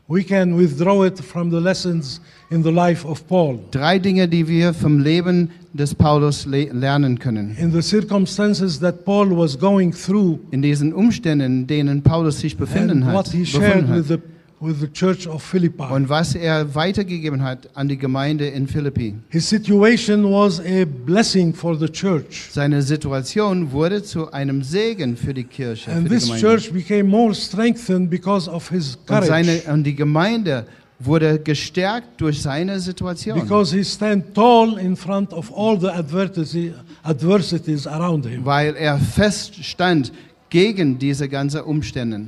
we 0.07 0.23
can 0.23 0.55
withdraw 0.55 1.03
it 1.03 1.19
from 1.19 1.49
the 1.49 1.59
lessons 1.59 2.21
in 2.49 2.63
the 2.63 2.71
life 2.71 3.03
of 3.03 3.27
Paul. 3.27 3.59
Drei 3.71 3.99
Dinge, 3.99 4.25
die 4.29 4.47
wir 4.47 4.73
vom 4.73 4.99
Leben 4.99 5.49
des 5.73 5.93
Paulus 5.93 6.45
le 6.45 6.71
lernen 6.71 7.19
können. 7.19 7.57
In 7.59 7.73
the 7.73 7.81
circumstances 7.81 8.79
that 8.79 9.03
Paul 9.03 9.35
was 9.35 9.59
going 9.59 9.91
through 9.91 10.39
In 10.51 10.61
diesen 10.61 10.93
Umständen, 10.93 11.41
in 11.41 11.67
denen 11.67 12.01
Paulus 12.01 12.39
sich 12.39 12.55
befinden 12.55 13.03
and 13.03 13.05
hat, 13.07 13.15
what 13.15 13.27
he 13.33 13.43
shared 13.45 13.89
with 13.89 14.07
hat 14.07 14.21
the, 14.21 14.21
with 14.61 14.79
the 14.81 14.87
church 14.87 15.25
of 15.27 15.41
Philippi. 15.43 15.83
und 15.91 16.09
was 16.09 16.35
er 16.35 16.75
weitergegeben 16.75 17.41
hat 17.43 17.69
an 17.75 17.87
die 17.87 17.97
Gemeinde 17.97 18.47
in 18.47 18.67
Philippi. 18.67 19.15
His 19.29 19.47
situation 19.47 20.23
was 20.25 20.59
a 20.59 20.85
blessing 20.85 21.53
for 21.53 21.77
the 21.77 21.87
church. 21.87 22.49
Seine 22.51 22.81
Situation 22.81 23.71
wurde 23.71 24.03
zu 24.03 24.31
einem 24.31 24.61
Segen 24.63 25.15
für 25.15 25.33
die 25.33 25.43
Kirche, 25.45 25.91
And 25.91 26.03
für 26.03 26.09
die 26.09 26.15
this 26.15 26.25
Gemeinde. 26.25 26.47
church 26.47 26.73
became 26.73 27.03
more 27.05 27.33
strengthened 27.33 28.09
because 28.09 28.49
of 28.49 28.69
his 28.69 28.97
Und, 29.07 29.25
seine, 29.25 29.57
courage. 29.59 29.71
und 29.73 29.83
die 29.85 29.95
Gemeinde 29.95 30.65
wurde 31.01 31.39
gestärkt 31.39 32.19
durch 32.19 32.41
seine 32.41 32.77
Situation. 32.81 33.39
Because 33.39 33.73
he 33.73 33.83
stand 33.85 34.33
tall 34.35 34.77
in 34.77 34.97
front 34.97 35.31
of 35.31 35.49
all 35.55 35.79
the 35.79 35.87
adversity, 35.87 36.73
adversities 37.03 37.87
around 37.87 38.25
him. 38.25 38.43
weil 38.43 38.75
er 38.75 38.97
fest 38.97 39.63
stand 39.63 40.11
gegen 40.49 40.97
diese 40.99 41.29
ganzen 41.29 41.61
Umstände. 41.61 42.27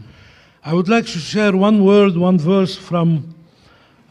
I 0.64 0.74
would 0.74 0.88
like 0.88 1.06
to 1.08 1.20
share 1.20 1.56
one 1.56 1.84
word, 1.84 2.16
one 2.16 2.38
verse 2.38 2.76
from 2.76 3.34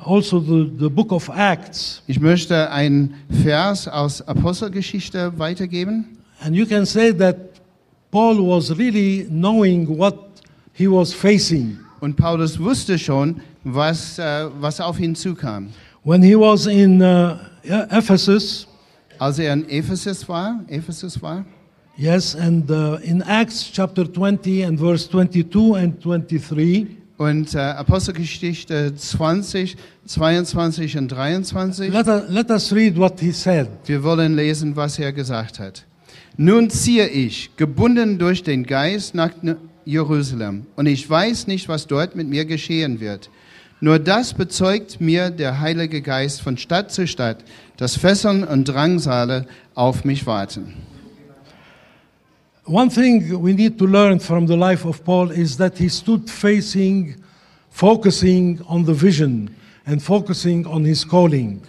also 0.04 0.40
the, 0.40 0.64
the 0.64 0.90
book 0.90 1.12
of 1.12 1.28
Acts. 1.28 2.02
Ich 2.08 2.18
möchte 2.18 2.70
einen 2.70 3.14
Vers 3.42 3.86
aus 3.86 4.20
Apostelgeschichte 4.22 5.38
weitergeben. 5.38 6.18
And 6.40 6.56
you 6.56 6.66
can 6.66 6.86
say 6.86 7.12
that 7.12 7.36
Paul 8.10 8.38
was 8.38 8.76
really 8.76 9.26
knowing 9.30 9.86
what 9.86 10.16
he 10.72 10.88
was 10.88 11.12
facing. 11.12 11.78
Und 12.00 12.16
Paulus 12.16 12.58
wusste 12.58 12.98
schon, 12.98 13.40
was, 13.62 14.18
äh, 14.18 14.48
was 14.58 14.80
auf 14.80 14.98
ihn 14.98 15.14
zukam. 15.14 15.68
When 16.02 16.22
he 16.22 16.34
was 16.34 16.66
in 16.66 17.00
uh, 17.02 17.36
Ephesus, 17.62 18.66
Als 19.20 19.38
er 19.38 19.52
in 19.52 19.68
Ephesus 19.68 20.26
war, 20.26 20.60
Ephesus 20.66 21.20
war, 21.20 21.44
yes, 22.00 22.34
and 22.34 22.70
uh, 22.70 22.98
in 23.02 23.22
Acts 23.22 23.70
chapter 23.70 24.04
20 24.04 24.62
and 24.62 24.78
verse 24.78 25.08
22 25.08 25.74
and 25.74 26.02
23, 26.02 26.96
Und 27.18 27.54
äh, 27.54 27.58
Apostelgeschichte 27.58 28.94
20, 28.94 29.76
22 30.06 30.96
und 30.96 31.08
23. 31.08 31.92
Let 31.92 32.06
us, 32.08 32.22
let 32.30 32.50
us 32.50 32.72
read 32.72 32.96
what 32.96 33.20
he 33.20 33.30
said. 33.30 33.68
Wir 33.84 34.02
wollen 34.02 34.34
lesen, 34.34 34.74
was 34.74 34.98
er 34.98 35.12
gesagt 35.12 35.58
hat. 35.58 35.84
Nun 36.38 36.70
ziehe 36.70 37.06
ich, 37.08 37.54
gebunden 37.56 38.18
durch 38.18 38.42
den 38.42 38.64
Geist, 38.64 39.14
nach 39.14 39.32
Jerusalem, 39.84 40.64
und 40.76 40.86
ich 40.86 41.08
weiß 41.10 41.46
nicht, 41.46 41.68
was 41.68 41.86
dort 41.86 42.16
mit 42.16 42.26
mir 42.28 42.46
geschehen 42.46 43.00
wird. 43.00 43.28
Nur 43.82 43.98
das 43.98 44.32
bezeugt 44.32 45.00
mir 45.00 45.28
der 45.28 45.60
Heilige 45.60 46.00
Geist 46.00 46.40
von 46.40 46.56
Stadt 46.56 46.90
zu 46.90 47.06
Stadt, 47.06 47.44
dass 47.76 47.96
Fesseln 47.96 48.44
und 48.44 48.64
Drangsale 48.64 49.46
auf 49.74 50.04
mich 50.04 50.26
warten. 50.26 50.74
One 52.70 52.88
thing 52.88 53.42
we 53.42 53.52
need 53.52 53.80
to 53.80 53.84
learn 53.84 54.20
from 54.20 54.46
the 54.46 54.56
life 54.56 54.84
of 54.84 55.04
Paul 55.04 55.32
is 55.32 55.56
that 55.56 55.76
he 55.76 55.88
stood 55.88 56.30
facing, 56.30 57.16
focusing 57.68 58.60
on 58.68 58.84
the 58.84 58.94
vision 58.94 59.52
and 59.86 60.00
focusing 60.00 60.64
on 60.68 60.84
his 60.84 61.04
calling. 61.04 61.62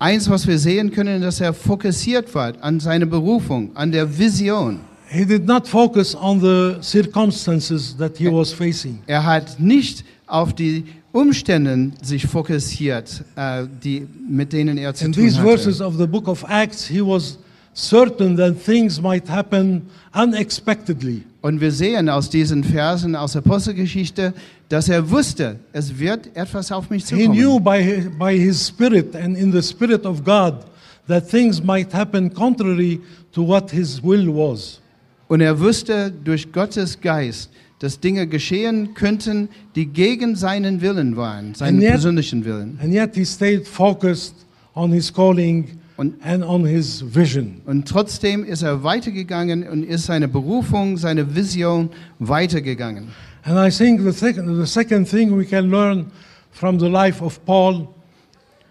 Eins, 0.00 0.28
was 0.28 0.48
wir 0.48 0.58
sehen 0.58 0.90
können, 0.90 1.22
dass 1.22 1.40
er 1.40 1.54
fokussiert 1.54 2.34
war 2.34 2.54
an 2.60 2.80
seine 2.80 3.06
Berufung, 3.06 3.70
an 3.76 3.92
der 3.92 4.08
Vision. 4.18 4.80
He 5.08 5.24
did 5.24 5.46
not 5.46 5.68
focus 5.68 6.16
on 6.16 6.40
the 6.40 6.82
circumstances 6.82 7.96
that 7.96 8.18
he 8.18 8.26
was 8.26 8.52
facing. 8.52 8.98
Er 9.06 9.24
hat 9.24 9.60
nicht 9.60 10.04
auf 10.26 10.52
die 10.52 10.86
Umstände 11.12 11.92
sich 12.02 12.26
fokussiert, 12.26 13.24
äh, 13.36 13.64
die, 13.84 14.08
mit 14.28 14.52
denen 14.52 14.76
er 14.76 14.92
zu 14.92 15.04
In 15.04 15.12
tun 15.12 15.22
these 15.22 15.40
verses 15.40 15.80
of 15.80 15.96
the 15.96 16.06
book 16.08 16.26
of 16.26 16.44
Acts, 16.48 16.88
he 16.88 17.00
was 17.00 17.38
certain 17.78 18.36
that 18.36 18.56
things 18.64 19.00
might 19.00 19.28
happen 19.28 19.82
unexpectedly. 20.12 21.22
Und 21.40 21.60
wir 21.60 21.70
sehen 21.70 22.08
aus 22.08 22.28
diesen 22.28 22.64
Versen 22.64 23.14
aus 23.14 23.32
der 23.32 23.42
Apostelgeschichte, 23.42 24.34
dass 24.68 24.88
er 24.88 25.08
wusste, 25.08 25.56
es 25.72 25.98
wird 25.98 26.36
etwas 26.36 26.72
auf 26.72 26.90
mich 26.90 27.06
He 27.08 27.26
knew 27.28 27.58
zukommen. 27.58 27.64
by 27.64 27.82
his, 27.82 28.04
by 28.18 28.38
his 28.38 28.66
spirit 28.66 29.14
and 29.14 29.36
in 29.38 29.52
the 29.52 29.62
spirit 29.62 30.04
of 30.04 30.24
God 30.24 30.64
that 31.06 31.28
things 31.30 31.62
might 31.62 31.92
happen 31.94 32.32
contrary 32.32 33.00
to 33.32 33.46
what 33.46 33.70
his 33.70 34.02
will 34.02 34.26
was. 34.28 34.80
Und 35.28 35.40
er 35.40 35.58
wusste 35.58 36.10
durch 36.24 36.50
Gottes 36.52 37.00
Geist, 37.00 37.50
dass 37.78 38.00
Dinge 38.00 38.26
geschehen 38.26 38.94
könnten, 38.94 39.48
die 39.76 39.86
gegen 39.86 40.34
seinen 40.34 40.80
Willen 40.80 41.16
waren, 41.16 41.54
seinen 41.54 41.80
yet- 41.80 41.92
persönlichen 41.92 42.44
Willen. 42.44 42.78
And 42.82 42.92
yet 42.92 43.14
he 43.14 43.24
stayed 43.24 43.66
focused 43.68 44.34
on 44.74 44.90
his 44.92 45.12
calling 45.12 45.78
Und- 45.98 46.14
and 46.24 46.42
on 46.44 46.64
his 46.64 47.04
vision. 47.14 47.60
Und 47.66 47.86
trotzdem 47.88 48.44
ist 48.44 48.62
er 48.62 48.82
weitergegangen 48.84 49.68
und 49.68 49.82
ist 49.82 50.06
seine 50.06 50.28
Berufung, 50.28 50.96
seine 50.96 51.34
Vision 51.34 51.90
weitergegangen. 52.20 53.08
And 53.44 53.58
I 53.58 53.70
think 53.76 54.00
the, 54.02 54.12
second 54.12 54.56
the 54.56 54.66
second 54.66 55.08
thing 55.08 55.36
we 55.36 55.44
can 55.44 55.68
learn 55.70 56.06
from 56.52 56.78
the 56.78 56.88
life 56.88 57.22
of 57.22 57.44
Paul 57.44 57.88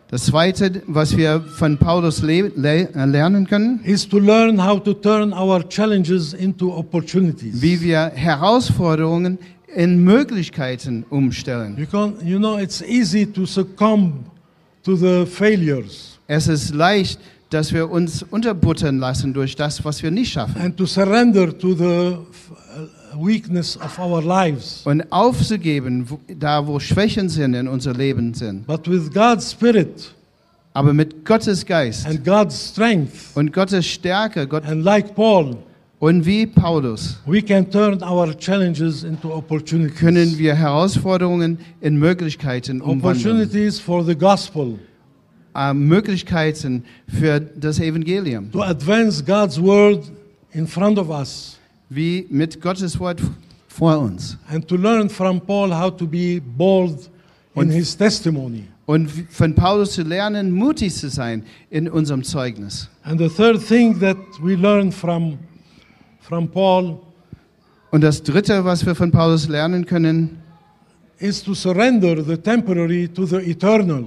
Das 0.10 0.28
Zweite, 0.28 0.84
was 0.88 1.18
wir 1.18 1.42
von 1.42 1.78
Paulus 1.78 2.22
le 2.22 2.50
le 2.56 2.88
äh, 2.96 3.06
lernen 3.06 3.46
können, 3.46 3.82
is 3.84 4.08
to 4.08 4.20
learn 4.20 4.66
how 4.66 4.82
to 4.82 4.94
turn 4.94 5.34
our 5.34 5.62
challenges 5.68 6.34
into 6.34 6.72
opportunities. 6.74 7.62
wie 7.62 7.82
wir 7.82 8.12
Herausforderungen 8.16 9.38
in 9.76 10.02
Möglichkeiten 10.06 11.04
umstellen. 11.10 11.78
You, 11.78 11.86
can, 11.88 12.14
you 12.26 12.38
know, 12.40 12.58
it's 12.58 12.82
easy 12.82 13.26
to 13.26 13.46
succumb 13.46 14.24
to 14.88 14.96
the 14.96 15.26
failures 15.26 16.18
Es 16.28 16.48
ist 16.48 16.74
leicht, 16.74 17.20
dass 17.50 17.74
wir 17.74 17.90
uns 17.90 18.24
unterbuttern 18.24 19.00
lassen 19.00 19.34
durch 19.34 19.56
das, 19.56 19.84
was 19.86 20.02
wir 20.02 20.12
nicht 20.12 20.32
schaffen. 20.32 20.60
and 20.62 20.78
to 20.78 20.86
surrender 20.86 21.58
to 21.58 21.74
the 21.74 21.84
uh, 21.84 23.26
weakness 23.26 23.78
of 23.78 23.98
our 24.00 24.22
lives. 24.22 24.82
Und 24.86 25.12
aufzugeben, 25.12 26.10
wo, 26.10 26.20
da 26.28 26.66
wo 26.66 26.80
Schwächen 26.80 27.30
sind 27.30 27.54
in 27.54 27.68
unser 27.68 27.94
Leben 27.94 28.34
sind. 28.34 28.66
But 28.66 28.90
with 28.90 29.12
God's 29.14 29.52
Spirit 29.52 30.14
Aber 30.74 30.94
mit 30.94 31.26
Gottes 31.26 31.66
Geist 31.66 32.06
and 32.06 32.24
God's 32.24 32.70
strength, 32.70 33.36
und 33.36 33.52
Gottes 33.52 33.86
Stärke 33.86 34.48
Gott, 34.48 34.64
and 34.66 34.84
like 34.84 35.16
Paul, 35.16 35.58
und 36.00 36.26
wie 36.26 36.46
Paulus 36.46 37.20
können 37.26 37.58
wir 40.38 40.56
Herausforderungen 40.56 41.58
in 41.82 41.98
Möglichkeiten 41.98 42.82
umwandeln. 42.82 43.50
Äh, 45.56 45.74
Möglichkeiten 45.74 46.84
für 47.08 47.40
das 47.40 47.80
Evangelium. 47.80 48.52
to 48.52 48.62
advance 48.62 49.24
God's 49.24 49.60
word 49.60 50.04
in 50.54 50.68
front 50.68 51.00
of 51.00 51.10
us, 51.10 51.58
Wie 51.90 52.28
mit 52.30 52.62
Gottes 52.62 53.00
Wort 53.00 53.20
vor 53.68 53.98
uns. 53.98 54.38
and 54.50 54.68
to 54.68 54.76
learn 54.76 55.10
from 55.10 55.42
Paul 55.42 55.72
how 55.74 55.90
to 55.96 56.06
be 56.06 56.40
bold 56.40 57.10
in 57.56 57.62
Und- 57.64 57.72
his 57.72 57.98
testimony. 57.98 58.66
Und 58.86 59.10
von 59.32 59.54
Paulus 59.56 59.94
zu 59.94 60.04
lernen, 60.04 60.52
mutig 60.52 60.94
zu 60.94 61.10
sein 61.10 61.44
in 61.72 61.90
unserem 61.90 62.24
Zeugnis. 62.24 62.88
And 63.04 63.20
the 63.20 63.28
third 63.28 63.60
thing 63.60 64.00
that 64.00 64.16
we 64.42 64.54
learn 64.56 64.92
from, 64.92 65.40
from 66.28 66.48
Paul 66.50 67.00
Und 67.90 68.02
das 68.02 68.22
Dritte, 68.22 68.66
was 68.66 68.86
wir 68.86 68.96
von 68.96 69.12
Paulus 69.12 69.48
lernen 69.48 69.86
können, 69.86 70.38
is 71.20 71.42
to 71.42 71.54
surrender 71.54 72.22
the 72.24 72.36
temporary 72.38 73.08
to 73.08 73.26
the 73.26 73.38
eternal. 73.38 74.06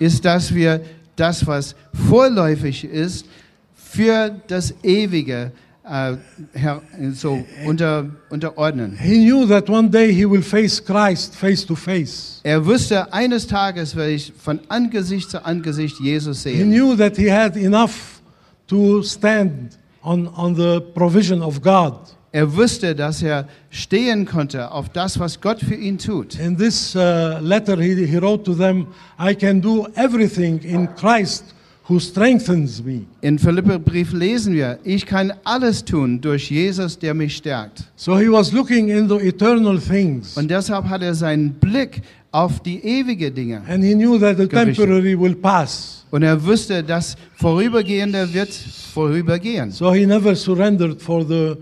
ist, 0.00 0.24
dass 0.24 0.52
wir 0.52 0.80
das, 1.14 1.46
was 1.46 1.76
vorläufig 2.08 2.84
ist, 2.84 3.26
für 3.74 4.34
das 4.48 4.74
Ewige 4.82 5.52
äh, 5.84 6.16
her, 6.52 6.82
so 7.12 7.44
unter, 7.64 8.06
unterordnen. 8.28 8.96
He 8.98 9.24
knew 9.24 9.46
that 9.46 9.70
one 9.70 9.88
day 9.88 10.12
he 10.12 10.28
will 10.28 10.42
face 10.42 10.84
Christ 10.84 11.36
face 11.36 11.64
to 11.64 11.76
face. 11.76 12.40
Er 12.42 12.64
wusste, 12.66 13.12
eines 13.12 13.46
Tages 13.46 13.94
werde 13.94 14.12
ich 14.12 14.32
von 14.36 14.58
Angesicht 14.68 15.30
zu 15.30 15.44
Angesicht 15.44 16.00
Jesus 16.00 16.42
He 16.42 16.56
sehen. 16.56 16.70
knew 16.70 16.96
that 16.96 17.16
he 17.16 17.30
had 17.30 17.56
enough 17.56 18.20
to 18.66 19.02
stand 19.04 19.78
on, 20.02 20.28
on 20.36 20.54
the 20.54 20.80
provision 20.94 21.42
of 21.42 21.60
God. 21.62 21.94
Er 22.34 22.56
wusste, 22.56 22.94
dass 22.94 23.22
er 23.22 23.46
stehen 23.68 24.24
konnte 24.24 24.70
auf 24.70 24.88
das, 24.88 25.18
was 25.18 25.38
Gott 25.40 25.60
für 25.60 25.74
ihn 25.74 25.98
tut. 25.98 26.38
In 26.38 26.56
this 26.56 26.96
uh, 26.96 27.38
letter, 27.40 27.76
he, 27.76 28.06
he 28.06 28.16
wrote 28.16 28.44
to 28.44 28.54
them, 28.54 28.86
I 29.20 29.34
can 29.34 29.60
do 29.60 29.86
everything 29.96 30.58
in 30.60 30.88
Christ 30.94 31.44
who 31.88 32.00
strengthens 32.00 32.82
me. 32.82 33.02
In 33.20 33.38
Philipperbrief 33.38 34.14
lesen 34.14 34.54
wir, 34.54 34.78
ich 34.82 35.04
kann 35.04 35.32
alles 35.44 35.84
tun 35.84 36.22
durch 36.22 36.50
Jesus, 36.50 36.98
der 36.98 37.12
mich 37.12 37.36
stärkt. 37.36 37.84
So 37.96 38.18
he 38.18 38.30
was 38.30 38.50
looking 38.52 38.88
into 38.88 39.18
eternal 39.18 39.78
things. 39.78 40.34
Und 40.34 40.50
deshalb 40.50 40.88
hat 40.88 41.02
er 41.02 41.14
seinen 41.14 41.52
Blick 41.52 42.00
auf 42.32 42.60
die 42.60 42.84
ewige 42.84 43.30
Dinge. 43.30 43.62
And 43.68 43.84
he 43.84 43.94
knew 43.94 44.18
that 44.18 44.38
the 44.38 44.48
Gerichtet. 44.48 44.76
temporary 44.76 45.18
will 45.18 45.34
pass. 45.36 46.04
Und 46.10 46.22
er 46.22 46.42
wusste, 46.44 46.82
das 46.82 47.16
Vorübergehende 47.36 48.32
wird 48.32 48.52
vorübergehen. 48.92 49.70
So 49.70 49.92
he 49.92 50.04
never 50.06 50.34
surrendered 50.34 51.00
for 51.00 51.24
the 51.24 51.54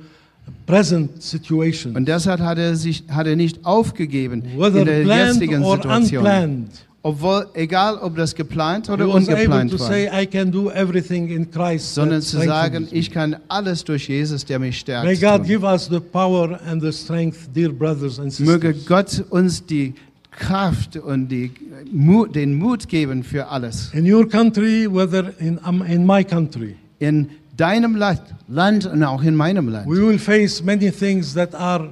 present 0.66 1.22
situation. 1.22 1.94
Und 1.96 2.06
deshalb 2.06 2.40
hat 2.40 2.58
er 2.58 2.74
sich 2.76 3.04
hat 3.08 3.26
er 3.26 3.36
nicht 3.36 3.64
aufgegeben 3.64 4.42
Whether 4.56 4.80
in 4.80 4.84
der 4.86 5.04
jetzigen 5.04 5.64
Situation. 5.64 6.18
unplanned. 6.18 6.70
Obwohl, 7.02 7.46
egal 7.54 7.96
ob 7.96 8.14
das 8.16 8.34
geplant 8.34 8.90
oder 8.90 9.08
ungeplant 9.08 9.72
war, 9.72 9.88
say, 9.88 10.06
sondern 11.78 12.20
zu 12.20 12.36
sagen, 12.36 12.84
strengthens 12.86 12.92
me." 12.92 12.98
ich 12.98 13.10
kann 13.10 13.36
alles 13.48 13.84
durch 13.84 14.06
Jesus, 14.06 14.44
der 14.44 14.58
mich 14.58 14.74
May 14.86 15.16
stärkt. 15.16 15.20
God 15.22 15.36
tun. 15.38 15.46
give 15.46 15.64
us 15.64 15.88
the 15.90 15.98
power 15.98 16.60
and 16.68 16.82
the 16.82 16.92
strength, 16.92 17.48
dear 17.54 17.70
brothers 17.70 18.20
and 18.20 18.38
Möge. 18.40 18.74
Gott 18.86 19.24
uns 19.30 19.64
die 19.64 19.94
Kraft 20.40 20.96
und 20.96 21.28
die, 21.28 21.50
Mut, 21.92 22.34
den 22.34 22.54
Mut 22.54 22.88
geben 22.88 23.22
für 23.22 23.46
alles. 23.48 23.92
In 23.94 24.10
your 24.12 24.28
country, 24.28 24.88
whether 24.90 25.32
in, 25.38 25.58
um, 25.58 25.82
in 25.82 26.04
my 26.04 26.24
country, 26.24 26.74
In 26.98 27.28
deinem 27.56 27.94
Land, 27.94 28.22
Land 28.48 28.86
und 28.86 29.04
auch 29.04 29.22
in 29.22 29.34
meinem 29.36 29.68
Land. 29.68 29.86
we 29.86 30.00
will 30.00 30.18
face 30.18 30.62
many 30.64 30.90
things 30.90 31.34
that 31.34 31.54
are 31.54 31.90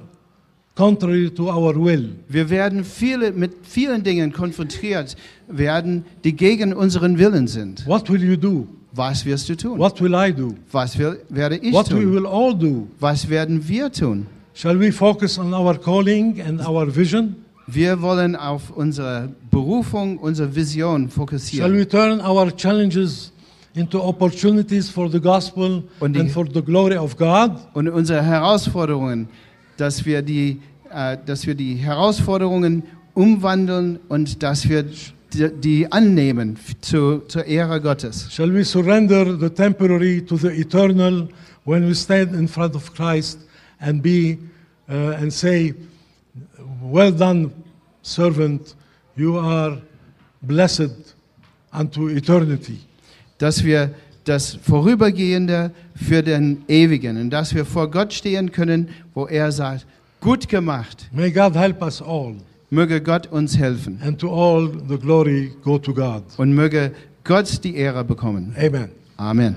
contrary 0.75 1.31
to 1.31 1.49
our 1.51 1.75
will. 1.75 2.11
Wir 2.29 2.49
werden 2.51 2.85
viele, 2.85 3.33
mit 3.33 3.53
vielen 3.63 4.03
Dingen 4.03 4.33
konfrontiert 4.33 5.17
werden, 5.49 6.05
die 6.25 6.33
gegen 6.35 6.73
unseren 6.73 7.19
Willen 7.19 7.47
sind. 7.49 7.87
What 7.87 8.11
will 8.11 8.23
you 8.23 8.37
do? 8.37 8.67
Was 8.93 9.25
wirst 9.27 9.49
du 9.51 9.57
tun? 9.57 9.79
What 9.79 10.01
will 10.01 10.15
I 10.15 10.33
do? 10.33 10.55
Was 10.73 10.99
will, 10.99 11.19
werde 11.29 11.57
ich 11.59 11.73
What 11.73 11.91
we 11.93 12.01
tun? 12.01 12.15
will 12.15 12.27
all 12.27 12.55
do? 12.57 12.89
Was 12.99 13.29
werden 13.29 13.67
wir 13.69 13.93
tun? 13.93 14.27
Shall 14.55 14.79
we 14.81 14.91
focus 14.91 15.39
on 15.39 15.53
our 15.53 15.79
calling 15.79 16.41
and 16.41 16.61
our 16.67 16.87
vision? 16.87 17.37
Wir 17.71 18.01
wollen 18.01 18.35
auf 18.35 18.71
unsere 18.71 19.29
Berufung, 19.51 20.17
unsere 20.19 20.55
Vision 20.57 21.03
Shall 21.03 21.11
fokussieren. 21.11 21.77
we 21.77 21.87
turn 21.87 22.19
our 22.21 22.51
challenges 22.57 23.31
into 23.75 24.01
opportunities 24.03 24.89
for 24.89 25.11
the 25.11 25.21
gospel 25.21 25.83
Und 26.01 26.15
die- 26.17 26.21
and 26.21 26.31
for 26.31 26.47
the 26.53 26.63
glory 26.63 26.97
of 26.97 27.17
God? 27.19 27.53
Und 27.75 27.89
unsere 27.89 28.23
Herausforderungen, 28.23 29.29
dass 29.77 30.07
wir 30.07 30.23
die, 30.23 30.61
äh, 30.91 31.19
dass 31.27 31.47
wir 31.47 31.55
die 31.55 31.75
Herausforderungen 31.75 32.85
umwandeln 33.13 33.99
und 34.09 34.43
dass 34.43 34.67
wir 34.67 34.85
die, 35.35 35.51
die 35.63 35.93
annehmen 35.93 36.57
zu, 36.81 37.19
zur 37.29 37.45
Ehre 37.45 37.83
Gottes. 37.83 38.29
Shall 38.33 38.53
we 38.55 38.65
surrender 38.65 39.39
the 39.39 39.51
temporary 39.51 40.25
to 40.25 40.39
the 40.39 40.49
eternal 40.49 41.29
when 41.67 41.87
we 41.87 41.95
stand 41.95 42.35
in 42.35 42.49
front 42.49 42.75
of 42.75 42.95
Christ 42.95 43.41
and 43.79 44.03
be 44.03 44.39
uh, 44.89 45.21
and 45.21 45.31
say, 45.31 45.75
"Well 46.91 47.13
done, 47.13 47.51
servant, 48.03 48.75
you 49.17 49.39
are 49.39 49.81
blessed 50.43 50.91
unto 51.73 52.09
eternity. 52.09 52.79
dass 53.39 53.63
wir 53.65 53.91
das 54.25 54.55
Vorübergehende 54.63 55.71
für 55.95 56.23
den 56.23 56.65
Ewigen 56.69 57.17
und 57.21 57.31
dass 57.31 57.55
wir 57.55 57.65
vor 57.65 57.91
Gott 57.91 58.13
stehen 58.13 58.51
können, 58.53 58.89
wo 59.15 59.27
er 59.27 59.51
sagt, 59.53 59.87
gut 60.21 60.49
gemacht, 60.49 61.09
May 61.13 61.31
God 61.31 61.55
help 61.55 61.81
us 61.83 62.03
all, 62.03 62.35
möge 62.71 63.01
Gott 63.01 63.27
uns 63.29 63.57
helfen 63.57 64.01
and 64.03 64.19
to 64.19 64.29
all 64.31 64.71
the 64.89 64.99
glory 64.99 65.53
go 65.63 65.79
to 65.79 65.95
God. 65.95 66.25
und 66.37 66.53
möge 66.53 66.93
Gott 67.25 67.63
die 67.65 67.77
Ehre 67.77 68.05
bekommen. 68.05 68.55
Amen. 68.59 68.91
Amen. 69.17 69.57